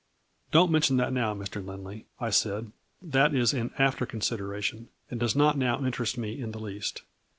[0.51, 1.63] "Do n't mention that now, Mr.
[1.63, 2.71] Lindley." I said,"
[3.03, 7.03] that is an after consideration, and does not now interest me in the least.